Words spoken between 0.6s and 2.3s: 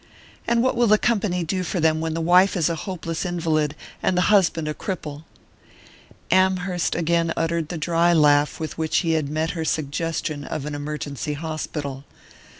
what will the company do for them when the